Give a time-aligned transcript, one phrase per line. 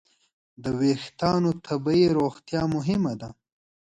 [0.63, 3.29] د وېښتیانو طبیعي روغتیا مهمه ده.